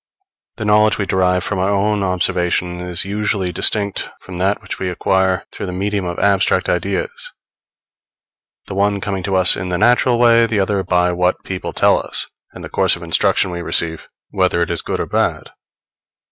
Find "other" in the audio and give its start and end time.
10.59-10.81